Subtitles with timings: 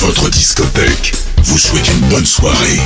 [0.00, 1.12] Votre discothèque
[1.44, 2.78] vous souhaite une bonne soirée.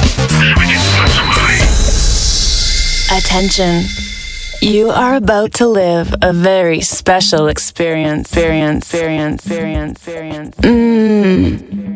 [3.10, 3.82] Attention.
[4.60, 8.32] You are about to live a very special experience.
[8.32, 10.54] Experience, experience, experience, experience.
[10.62, 11.93] Mmm.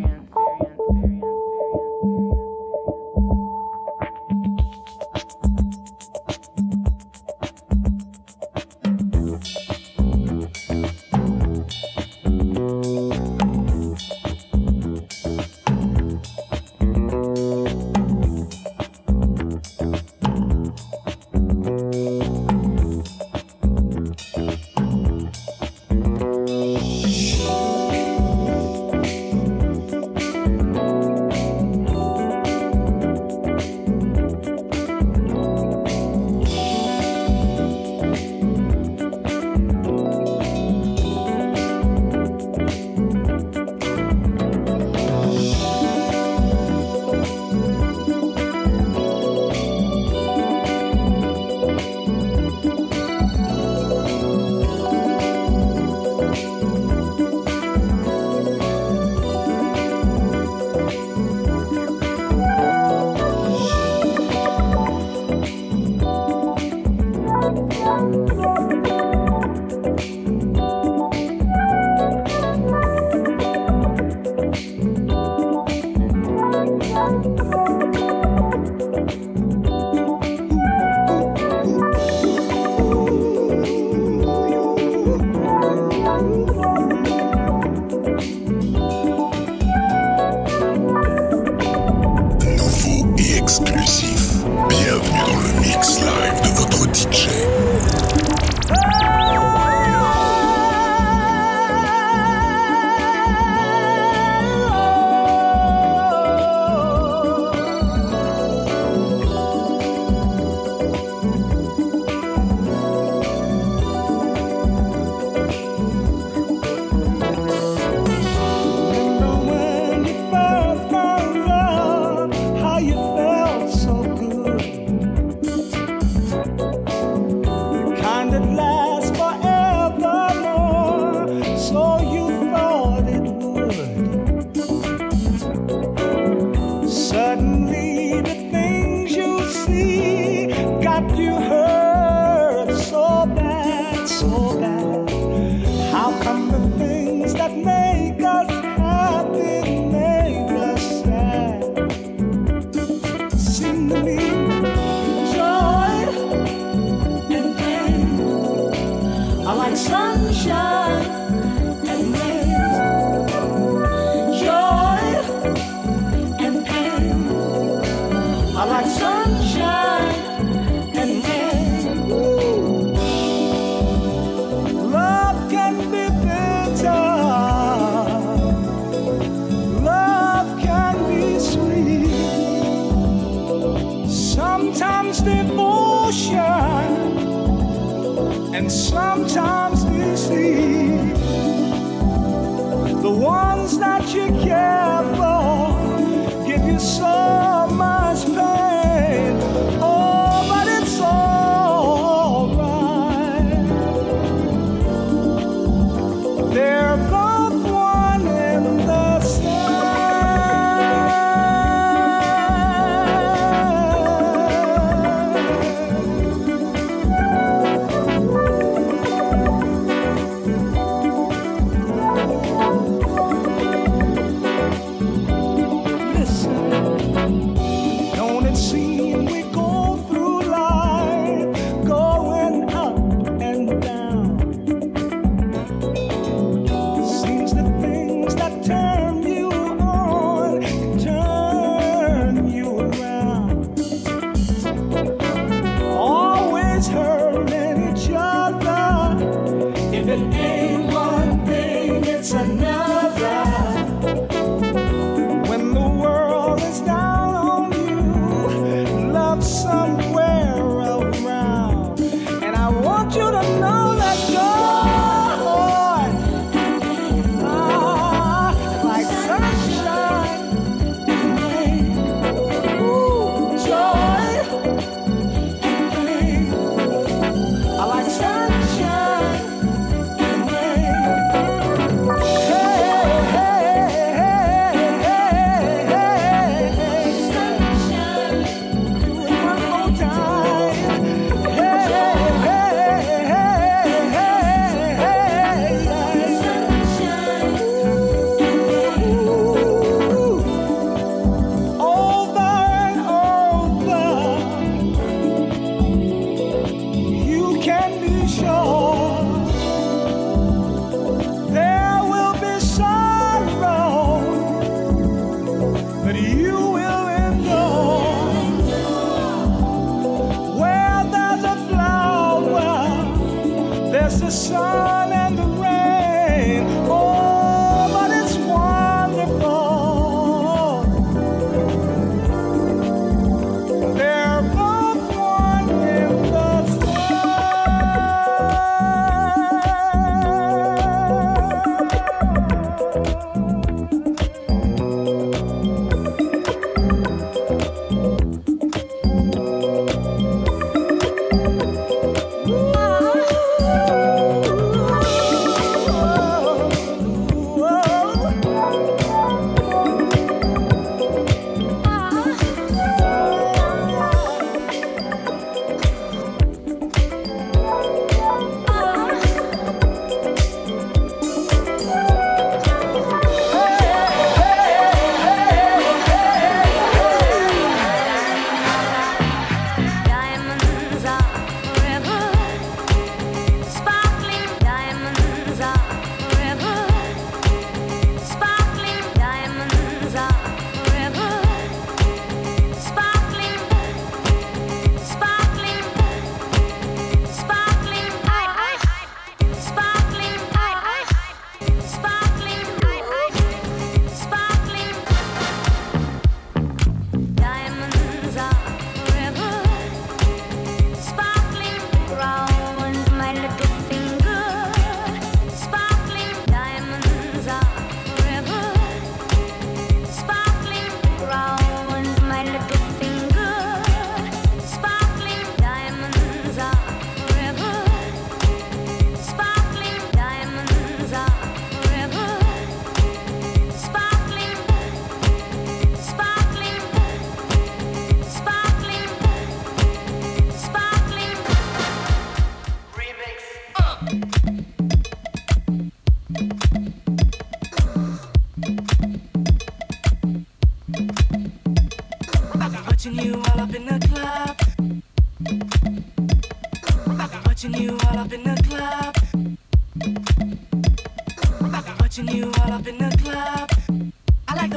[144.57, 144.98] back.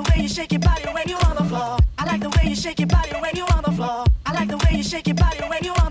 [0.03, 1.77] the way you shake your body when you on the floor.
[1.97, 4.05] I like the way you shake your body when you on the floor.
[4.25, 5.90] I like the way you shake your body when you on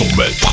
[0.00, 0.49] Submit.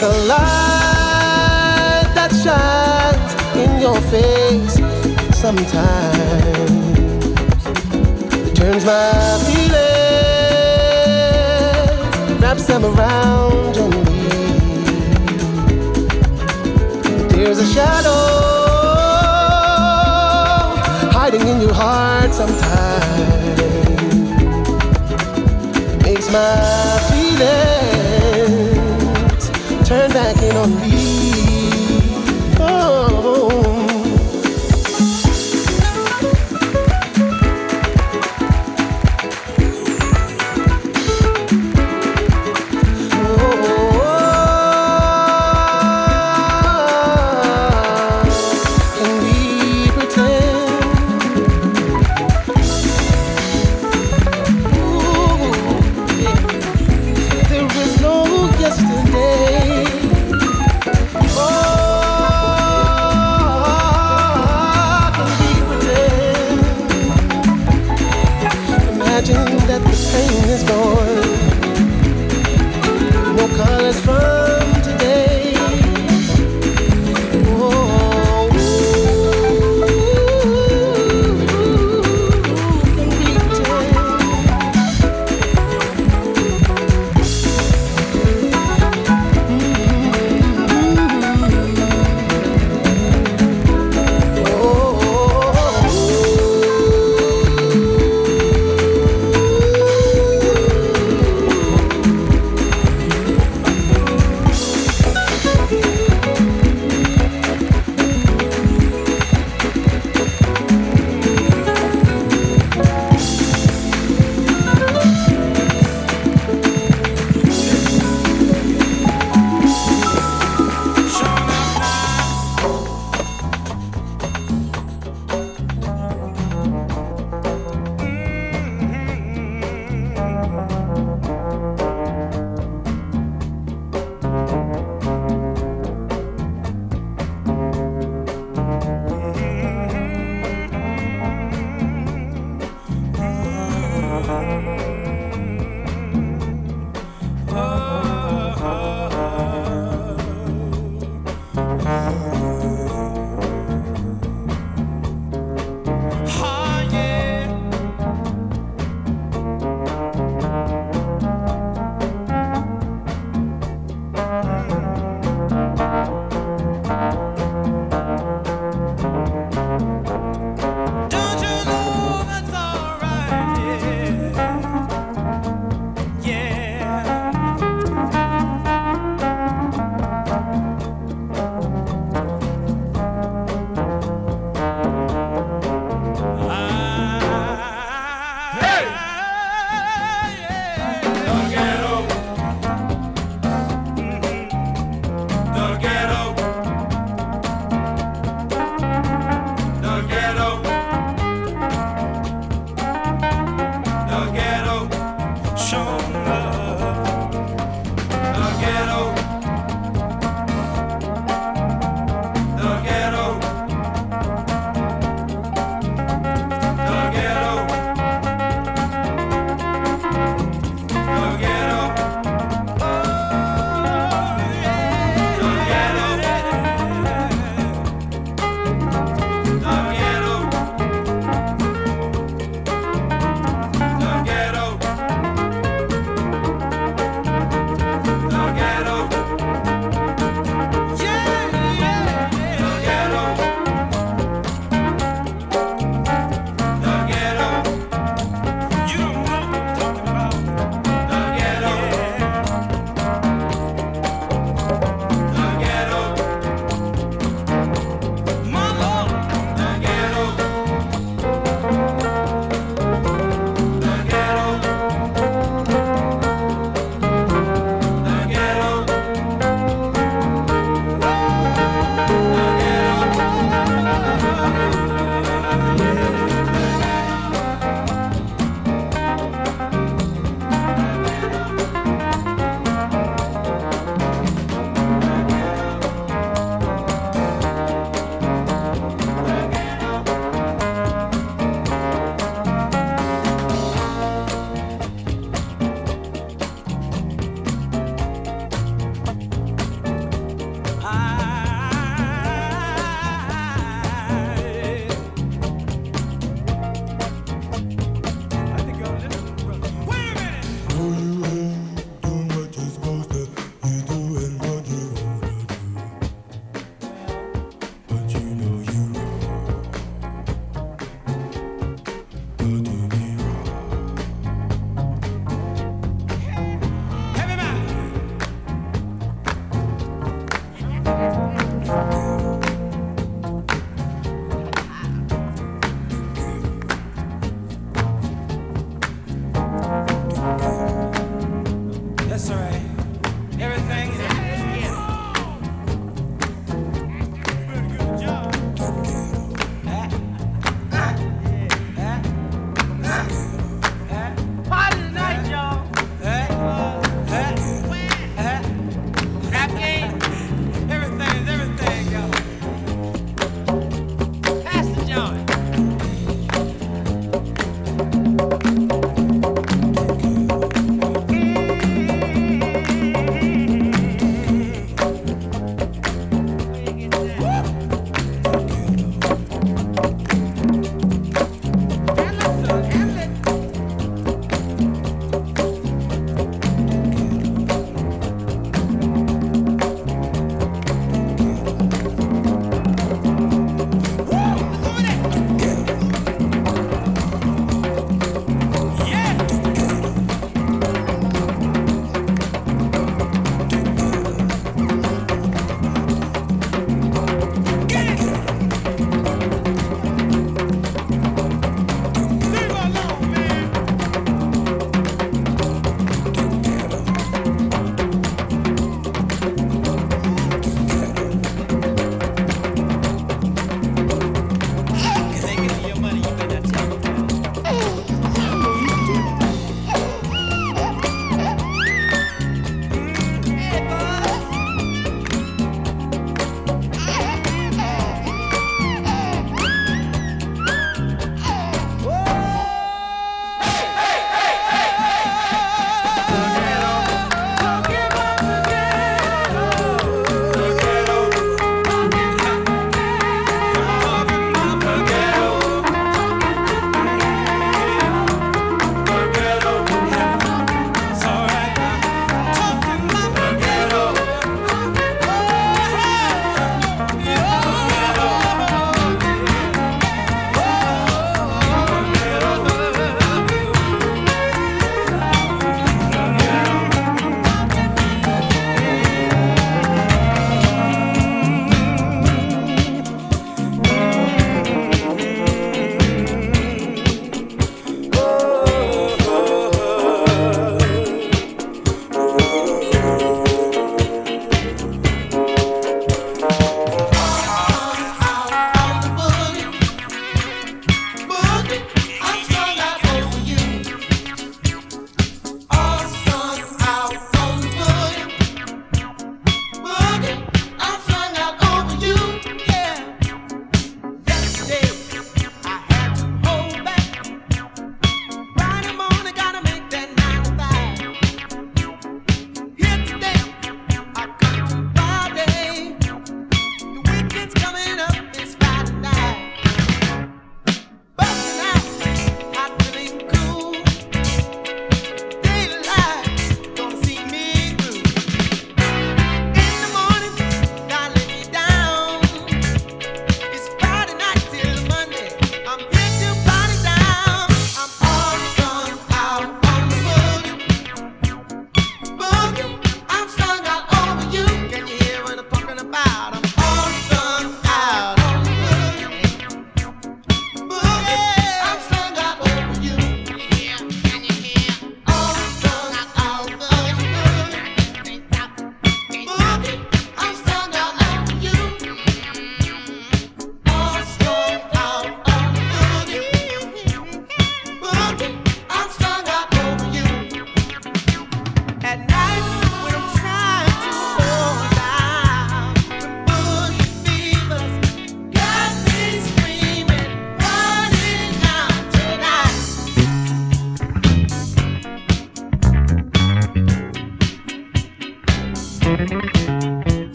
[0.00, 4.76] There's a light that shines in your face
[5.36, 5.76] sometimes.
[8.48, 9.80] It turns my feelings,
[12.40, 14.22] wraps them around and me.
[17.28, 18.24] There's a shadow
[21.12, 23.60] hiding in your heart sometimes.
[25.76, 27.99] It makes my feelings
[30.62, 31.32] of me.
[32.58, 33.08] Oh.
[33.12, 33.89] oh, oh.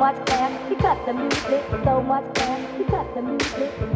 [0.00, 3.89] much fun, he got the music, so much fun, he got the music.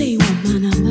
[0.00, 0.89] say, woman, I'm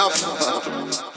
[0.00, 1.09] enough.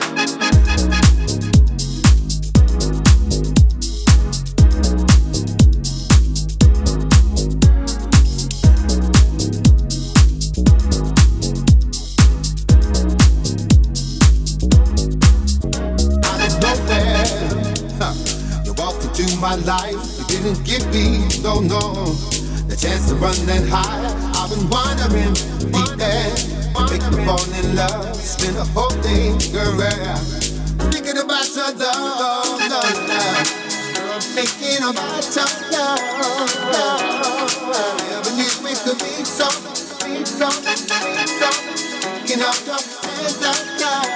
[19.64, 22.12] life, you didn't give me no, no.
[22.68, 24.04] The chance to run that high,
[24.36, 25.34] I've been wandering,
[25.72, 26.32] deep there.
[26.90, 30.16] Make me fall in love, spend a whole day, girl.
[30.92, 33.46] Thinking about your love, love, love.
[34.36, 36.00] Thinking about your love,
[36.72, 37.14] love.
[38.10, 39.48] Never knew it could be so,
[40.04, 41.48] be so, be so.
[42.04, 44.13] Thinking of your hands, love, love.